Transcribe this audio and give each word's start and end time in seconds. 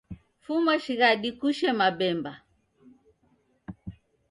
Fuma 0.43 0.73
shighadi 0.83 1.29
kushee 1.39 1.73
mabemba. 1.79 2.33